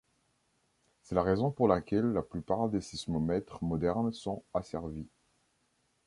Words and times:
C'est 1.03 1.13
la 1.13 1.21
raison 1.21 1.51
pour 1.51 1.67
laquelle 1.67 2.11
la 2.11 2.23
plupart 2.23 2.69
des 2.69 2.81
sismomètres 2.81 3.63
modernes 3.63 4.11
sont 4.11 4.41
asservis. 4.51 5.05